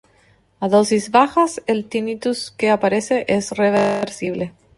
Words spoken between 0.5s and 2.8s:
A dosis bajas el tinnitus que